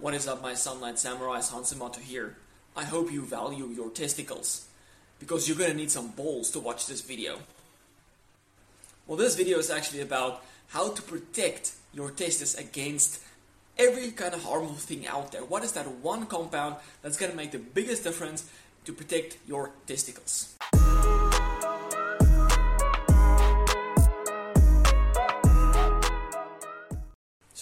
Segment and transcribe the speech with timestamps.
[0.00, 1.52] What is up, my Sunlight Samurais?
[1.52, 2.36] Hansumato here.
[2.76, 4.66] I hope you value your testicles,
[5.20, 7.38] because you're gonna need some balls to watch this video.
[9.06, 13.20] Well, this video is actually about how to protect your testes against
[13.78, 15.44] every kind of harmful thing out there.
[15.44, 18.50] What is that one compound that's gonna make the biggest difference
[18.86, 20.56] to protect your testicles?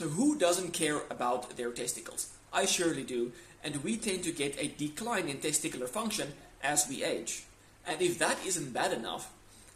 [0.02, 2.32] So, who doesn't care about their testicles?
[2.52, 3.30] I surely do,
[3.62, 7.44] and we tend to get a decline in testicular function as we age.
[7.86, 9.32] And if that isn't bad enough,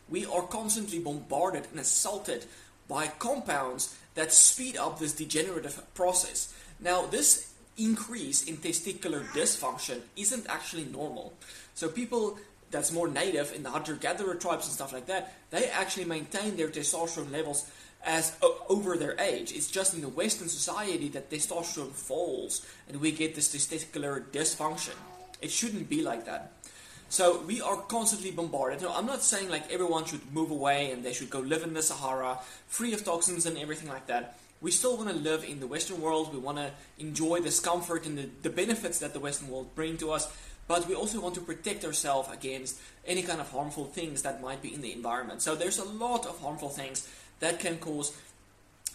[0.09, 2.47] we are constantly bombarded and assaulted
[2.89, 6.53] by compounds that speed up this degenerative process.
[6.81, 11.35] Now, this increase in testicular dysfunction isn't actually normal.
[11.77, 12.37] So, people
[12.73, 16.57] that's more native in the hunter gatherer tribes and stuff like that, they actually maintain
[16.57, 17.71] their testosterone levels
[18.07, 18.37] as
[18.69, 19.53] over their age.
[19.53, 24.95] It's just in the Western society that testosterone falls and we get this testicular dysfunction.
[25.43, 26.53] It shouldn't be like that.
[27.09, 28.83] So we are constantly bombarded.
[28.83, 31.75] Now, I'm not saying like everyone should move away and they should go live in
[31.75, 34.39] the Sahara, free of toxins and everything like that.
[34.61, 36.33] We still want to live in the Western world.
[36.33, 39.99] We want to enjoy this comfort and the, the benefits that the Western world bring
[39.99, 40.33] to us.
[40.67, 44.63] But we also want to protect ourselves against any kind of harmful things that might
[44.63, 45.43] be in the environment.
[45.43, 47.09] So there's a lot of harmful things
[47.41, 48.17] that can cause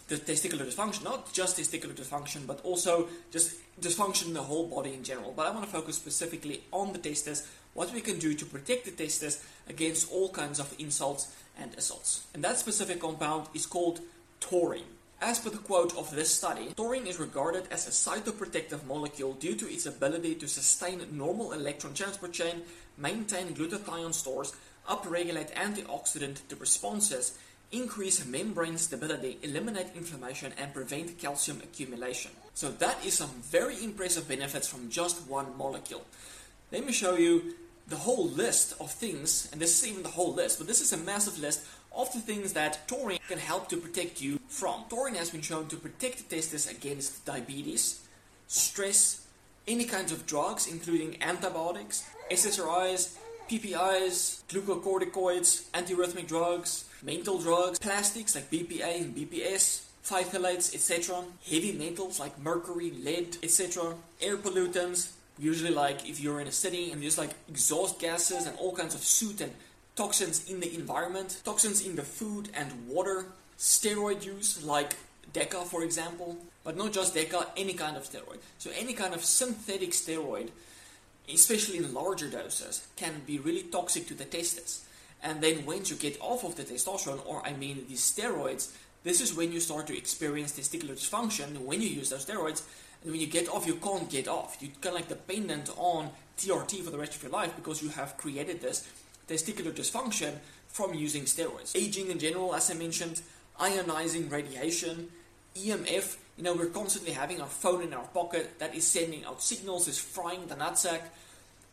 [0.08, 4.92] the testicular dysfunction, not just testicular dysfunction, but also just dysfunction in the whole body
[4.92, 5.32] in general.
[5.34, 8.84] But I want to focus specifically on the testes, what we can do to protect
[8.84, 12.26] the testes against all kinds of insults and assaults.
[12.34, 14.00] And that specific compound is called
[14.40, 14.84] taurine.
[15.20, 19.54] As per the quote of this study, taurine is regarded as a cytoprotective molecule due
[19.54, 22.62] to its ability to sustain normal electron transport chain,
[22.98, 24.52] maintain glutathione stores,
[24.88, 27.38] upregulate antioxidant responses,
[27.72, 32.30] increase membrane stability, eliminate inflammation, and prevent calcium accumulation.
[32.54, 36.04] So that is some very impressive benefits from just one molecule.
[36.70, 37.54] Let me show you
[37.88, 40.92] the whole list of things, and this is even the whole list, but this is
[40.92, 44.84] a massive list of the things that taurine can help to protect you from.
[44.88, 48.00] Taurine has been shown to protect the testes against diabetes,
[48.46, 49.26] stress,
[49.66, 53.16] any kinds of drugs, including antibiotics, SSRIs,
[53.52, 62.18] PPIs, glucocorticoids, antiarrhythmic drugs, mental drugs, plastics like BPA and BPS, phthalates, etc., heavy metals
[62.18, 67.18] like mercury, lead, etc., air pollutants, usually like if you're in a city and there's
[67.18, 69.52] like exhaust gases and all kinds of soot and
[69.96, 73.26] toxins in the environment, toxins in the food and water,
[73.58, 74.96] steroid use like
[75.34, 78.38] Deca, for example, but not just Deca, any kind of steroid.
[78.56, 80.48] So any kind of synthetic steroid,
[81.28, 84.84] especially in larger doses, can be really toxic to the testes.
[85.22, 88.72] And then once you get off of the testosterone, or I mean the steroids,
[89.04, 92.62] this is when you start to experience testicular dysfunction when you use those steroids.
[93.02, 94.56] And when you get off, you can't get off.
[94.60, 97.88] You're kind of like dependent on TRT for the rest of your life because you
[97.90, 98.88] have created this
[99.28, 100.34] testicular dysfunction
[100.68, 101.76] from using steroids.
[101.76, 103.22] Aging in general, as I mentioned,
[103.60, 105.08] ionizing radiation,
[105.54, 106.16] EMF.
[106.36, 109.88] You know, we're constantly having our phone in our pocket that is sending out signals,
[109.88, 111.02] is frying the nutsack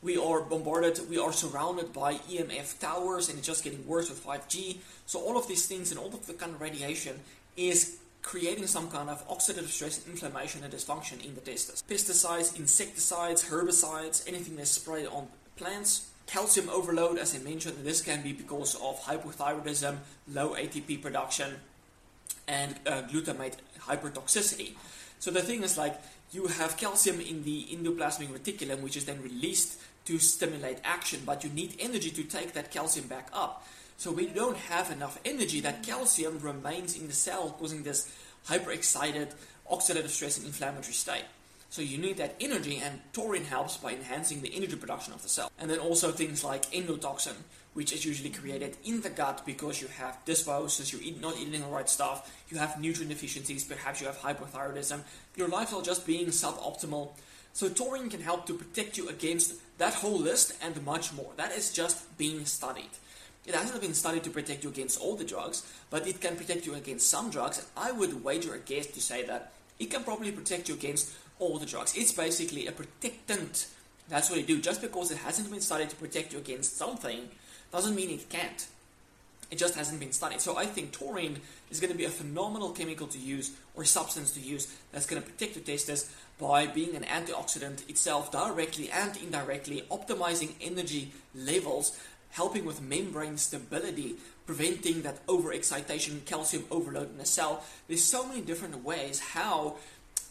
[0.02, 4.24] we are bombarded, we are surrounded by EMF towers, and it's just getting worse with
[4.24, 4.78] 5G.
[5.06, 7.20] So, all of these things and all of the kind of radiation
[7.58, 11.84] is creating some kind of oxidative stress, inflammation, and dysfunction in the testes.
[11.90, 16.10] Pesticides, insecticides, herbicides, anything that's sprayed on plants.
[16.28, 19.98] Calcium overload, as I mentioned, this can be because of hypothyroidism,
[20.32, 21.56] low ATP production,
[22.50, 24.74] and uh, glutamate hypertoxicity.
[25.20, 26.02] So the thing is like
[26.32, 31.44] you have calcium in the endoplasmic reticulum, which is then released to stimulate action, but
[31.44, 33.68] you need energy to take that calcium back up.
[33.98, 38.10] So we don't have enough energy, that calcium remains in the cell, causing this
[38.48, 39.34] hyperexcited,
[39.72, 41.26] oxidative stress and inflammatory state.
[41.70, 45.30] So you need that energy, and taurine helps by enhancing the energy production of the
[45.30, 45.52] cell.
[45.60, 47.36] And then also things like endotoxin,
[47.74, 51.68] which is usually created in the gut because you have dysbiosis, you're not eating the
[51.68, 55.02] right stuff, you have nutrient deficiencies, perhaps you have hypothyroidism,
[55.36, 57.12] your lifestyle just being suboptimal.
[57.54, 61.32] So taurine can help to protect you against that whole list and much more.
[61.38, 62.90] That is just being studied.
[63.46, 66.66] It hasn't been studied to protect you against all the drugs, but it can protect
[66.66, 67.66] you against some drugs.
[67.78, 71.58] I would wager a guess to say that it can probably protect you against all
[71.58, 71.96] the drugs.
[71.96, 73.68] It's basically a protectant.
[74.08, 74.60] That's what it do.
[74.60, 77.30] Just because it hasn't been studied to protect you against something
[77.72, 78.68] doesn't mean it can't.
[79.52, 80.42] It just hasn't been studied.
[80.42, 81.40] So I think taurine
[81.72, 85.22] is going to be a phenomenal chemical to use or substance to use that's going
[85.22, 92.00] to protect your testes by being an antioxidant itself directly and indirectly, optimizing energy levels,
[92.32, 94.16] helping with membrane stability,
[94.46, 97.64] preventing that overexcitation, calcium overload in the cell.
[97.88, 99.78] There's so many different ways how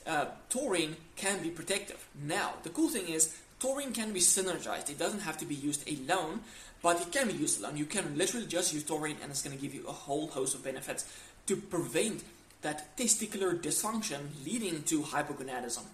[0.08, 2.08] uh, taurine can be protective.
[2.20, 4.90] Now, the cool thing is, taurine can be synergized.
[4.90, 6.40] It doesn't have to be used alone,
[6.82, 7.76] but it can be used alone.
[7.76, 10.55] You can literally just use taurine and it's going to give you a whole host
[10.55, 11.05] of benefits
[11.46, 12.25] to prevent
[12.62, 15.84] that testicular dysfunction leading to hypogonadism.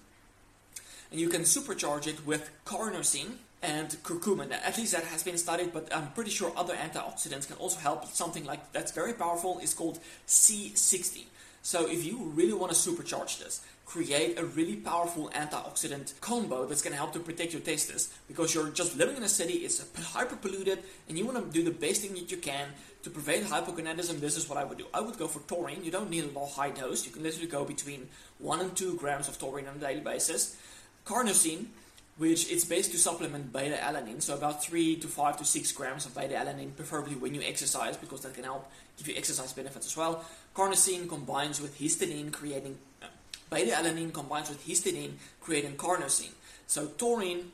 [1.11, 4.53] And you can supercharge it with carnosine and curcumin.
[4.53, 8.07] At least that has been studied, but I'm pretty sure other antioxidants can also help.
[8.07, 11.25] Something like that's very powerful is called C60.
[11.65, 16.83] So if you really want to supercharge this, create a really powerful antioxidant combo that's
[16.83, 19.83] going to help to protect your testes because you're just living in a city, it's
[20.13, 22.69] hyper polluted, and you want to do the best thing that you can
[23.03, 24.21] to prevent hypogonadism.
[24.21, 24.85] This is what I would do.
[24.93, 25.83] I would go for taurine.
[25.83, 27.07] You don't need a low high dose.
[27.07, 28.09] You can literally go between
[28.41, 30.59] 1 and 2 grams of taurine on a daily basis.
[31.07, 31.69] Carnosine,
[32.17, 36.07] which it's based to supplement beta alanine, so about 3 to 5 to 6 grams
[36.07, 39.87] of beta alanine, preferably when you exercise, because that can help give you exercise benefits
[39.87, 40.25] as well.
[40.55, 43.07] Carnosine combines with histidine, creating uh,
[43.51, 46.33] beta-alanine combines with histidine, creating carnosine.
[46.67, 47.51] So taurine,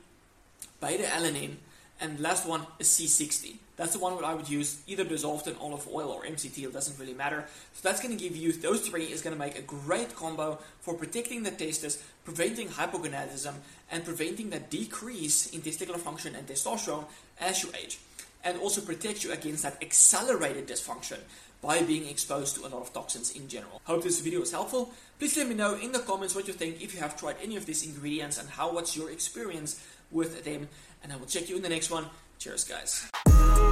[0.79, 1.55] beta-alanine,
[2.01, 3.57] and last one is C60.
[3.77, 6.73] That's the one that I would use either dissolved in olive oil or MCT, it
[6.73, 7.45] doesn't really matter.
[7.73, 10.59] So that's going to give you, those three is going to make a great combo
[10.81, 13.53] for protecting the testes, preventing hypogonadism,
[13.91, 17.05] and preventing that decrease in testicular function and testosterone
[17.39, 17.99] as you age.
[18.43, 21.19] And also protect you against that accelerated dysfunction
[21.61, 23.79] by being exposed to a lot of toxins in general.
[23.85, 24.91] Hope this video was helpful.
[25.19, 27.55] Please let me know in the comments what you think if you have tried any
[27.55, 30.67] of these ingredients and how what's your experience with them.
[31.03, 32.05] And I will check you in the next one.
[32.39, 33.70] Cheers, guys.